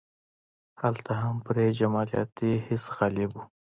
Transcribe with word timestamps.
هلته 0.81 1.11
هم 1.21 1.35
پرې 1.45 1.65
جمالیاتي 1.79 2.51
حس 2.67 2.83
غالب 2.97 3.31
و. 3.35 3.43